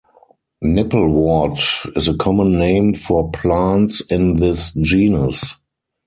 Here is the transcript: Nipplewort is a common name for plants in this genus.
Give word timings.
Nipplewort 0.63 1.95
is 1.95 2.07
a 2.07 2.15
common 2.17 2.53
name 2.53 2.95
for 2.95 3.29
plants 3.29 4.01
in 4.09 4.37
this 4.37 4.73
genus. 4.73 5.53